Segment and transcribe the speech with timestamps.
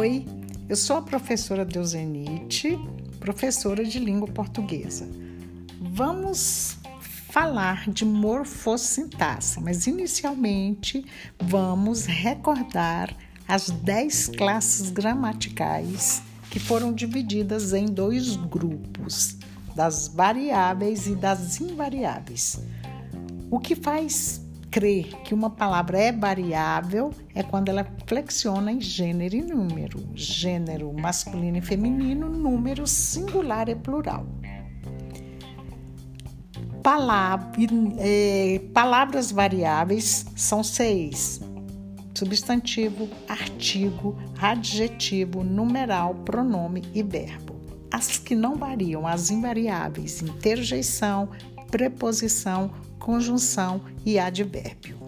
[0.00, 0.24] Oi,
[0.66, 2.78] eu sou a professora Deusenite,
[3.18, 5.06] professora de língua portuguesa.
[5.78, 6.78] Vamos
[7.28, 11.04] falar de morfossintaxe, mas inicialmente
[11.38, 13.14] vamos recordar
[13.46, 19.36] as 10 classes gramaticais que foram divididas em dois grupos,
[19.76, 22.58] das variáveis e das invariáveis.
[23.50, 24.40] O que faz
[24.70, 30.92] crer que uma palavra é variável é quando ela flexiona em gênero e número, gênero
[30.92, 34.26] masculino e feminino, número singular e plural.
[36.82, 37.46] Palavra,
[37.98, 41.40] é, palavras variáveis são seis:
[42.14, 47.60] substantivo, artigo, adjetivo, numeral, pronome e verbo.
[47.92, 51.28] As que não variam, as invariáveis, interjeição,
[51.70, 54.98] preposição, conjunção e advérbio.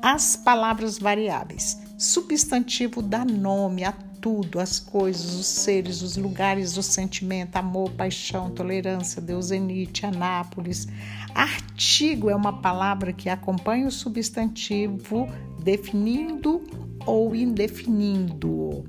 [0.00, 1.78] As palavras variáveis.
[1.98, 8.50] Substantivo dá nome a tudo, as coisas, os seres, os lugares, o sentimento, amor, paixão,
[8.50, 10.86] tolerância, Deusenite, Anápolis.
[11.34, 15.28] Artigo é uma palavra que acompanha o substantivo
[15.62, 16.62] definindo
[17.06, 18.84] ou indefinindo.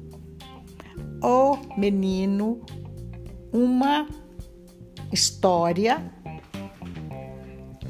[1.21, 2.61] O menino,
[3.51, 4.07] uma
[5.11, 6.11] história,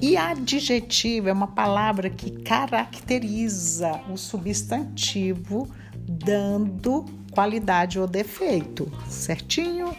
[0.02, 5.68] e adjetivo é uma palavra que caracteriza o substantivo,
[6.08, 9.94] dando qualidade ou defeito, certinho?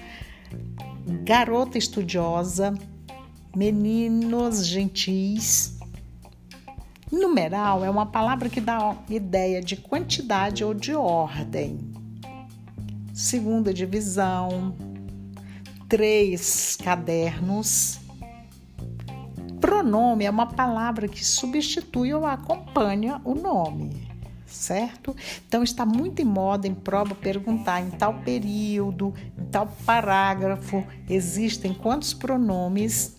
[1.24, 2.72] Garota estudiosa,
[3.54, 5.78] meninos gentis.
[7.12, 11.78] Numeral é uma palavra que dá ideia de quantidade ou de ordem.
[13.12, 14.74] Segunda divisão,
[15.88, 17.99] três cadernos
[19.70, 24.08] Pronome é uma palavra que substitui ou acompanha o nome,
[24.44, 25.14] certo?
[25.46, 31.72] Então está muito em moda em prova perguntar em tal período, em tal parágrafo, existem
[31.72, 33.16] quantos pronomes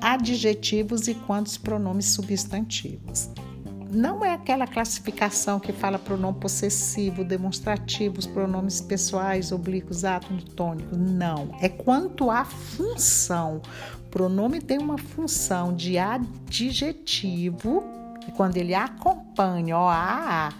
[0.00, 3.30] adjetivos e quantos pronomes substantivos
[3.92, 10.96] não é aquela classificação que fala pronome possessivo, demonstrativos, pronomes pessoais, oblíquos, átomo, tônico.
[10.96, 11.54] Não.
[11.60, 13.60] É quanto à função.
[14.06, 17.84] O pronome tem uma função de adjetivo,
[18.26, 20.52] e quando ele acompanha, ó, a, a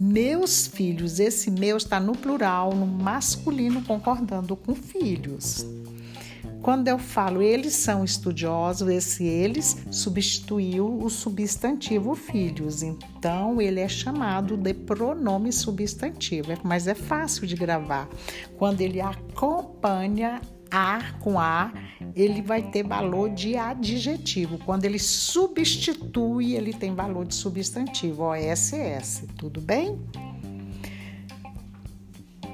[0.00, 5.66] meus filhos, esse meu está no plural, no masculino, concordando com filhos.
[6.62, 12.82] Quando eu falo eles são estudiosos, esse eles substituiu o substantivo filhos.
[12.82, 18.08] Então, ele é chamado de pronome substantivo, mas é fácil de gravar.
[18.56, 21.72] Quando ele acompanha a com a,
[22.14, 24.58] ele vai ter valor de adjetivo.
[24.58, 29.26] Quando ele substitui, ele tem valor de substantivo, OSS.
[29.36, 29.98] Tudo bem?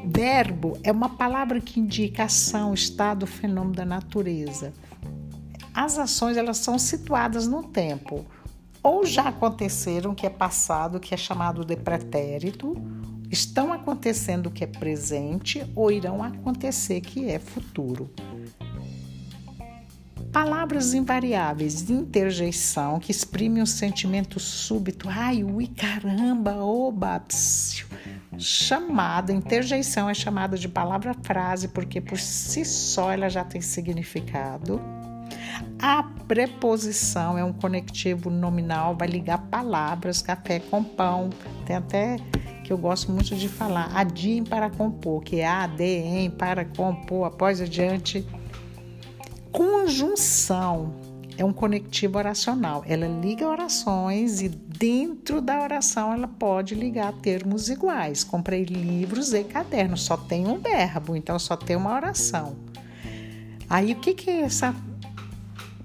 [0.07, 4.73] Verbo é uma palavra que indica ação, estado, fenômeno da natureza.
[5.73, 8.25] As ações elas são situadas no tempo.
[8.83, 12.77] Ou já aconteceram, que é passado, que é chamado de pretérito,
[13.31, 18.11] estão acontecendo, que é presente, ou irão acontecer, que é futuro.
[20.31, 27.87] Palavras invariáveis interjeição que exprimem um sentimento súbito, ai, ui, caramba, oba, psiu,
[28.39, 34.81] chamada, interjeição é chamada de palavra-frase porque por si só ela já tem significado.
[35.81, 41.31] A preposição é um conectivo nominal, vai ligar palavras, café com pão.
[41.67, 42.17] Tem até
[42.65, 47.61] que eu gosto muito de falar, adim para compor, que é adem para compor, após
[47.61, 48.27] adiante.
[49.53, 51.04] Conjunção
[51.37, 52.85] é um conectivo oracional.
[52.87, 58.23] Ela liga orações e dentro da oração ela pode ligar termos iguais.
[58.23, 62.57] Comprei livros e cadernos, só tem um verbo, então só tem uma oração.
[63.69, 64.75] Aí o que que essa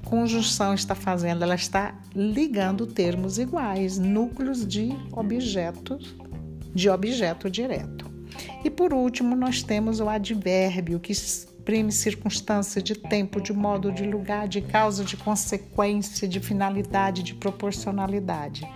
[0.04, 1.44] conjunção está fazendo?
[1.44, 6.16] Ela está ligando termos iguais, núcleos de objetos,
[6.74, 8.10] de objeto direto.
[8.64, 11.14] E por último, nós temos o advérbio que
[11.60, 17.36] exprime circunstância de tempo, de modo, de lugar, de causa, de consequência, de finalidade, de
[17.36, 18.68] proporcionalidade.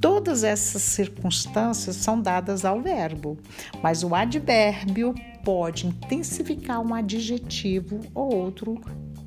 [0.00, 3.36] Todas essas circunstâncias são dadas ao verbo,
[3.82, 8.80] mas o advérbio pode intensificar um adjetivo ou outro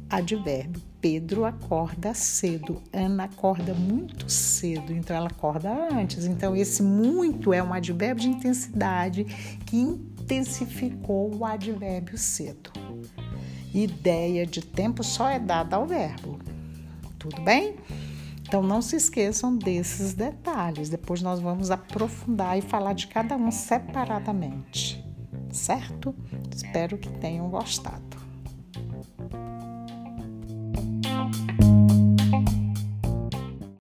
[0.10, 0.82] advérbio.
[1.00, 6.26] Pedro acorda cedo, Ana acorda muito cedo, então ela acorda antes.
[6.26, 9.24] Então, esse muito é um advérbio de intensidade
[9.66, 12.77] que intensificou o advérbio cedo.
[13.74, 16.40] Ideia de tempo só é dada ao verbo.
[17.20, 17.76] Tudo bem?
[18.48, 20.90] Então não se esqueçam desses detalhes.
[20.90, 25.04] Depois nós vamos aprofundar e falar de cada um separadamente,
[25.52, 26.16] certo?
[26.56, 28.07] Espero que tenham gostado.